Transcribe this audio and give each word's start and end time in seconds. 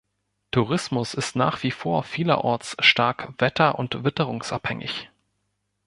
Tourismus 0.49 1.13
ist 1.13 1.35
nach 1.35 1.61
wie 1.61 1.69
vor 1.69 2.01
vielerorts 2.01 2.75
stark 2.79 3.33
wetter- 3.39 3.77
und 3.77 4.03
witterungsabhängig. 4.03 5.11